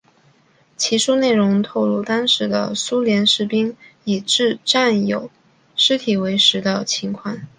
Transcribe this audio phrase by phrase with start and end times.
[0.77, 5.29] 其书内容透露当时的苏联士兵以自己战友
[5.75, 7.39] 尸体为食的情况。